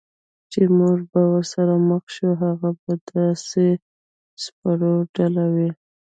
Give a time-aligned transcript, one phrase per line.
[0.51, 3.47] چې موږ به ورسره مخ شو، هغه به د اس
[4.43, 5.69] سپرو ډله وي.